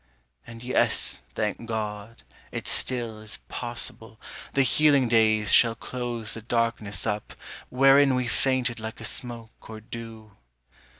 [0.47, 4.19] And yes, thank God, it still is possible
[4.55, 7.35] The healing days shall close the darkness up
[7.69, 10.31] Wherein we fainted like a smoke or dew.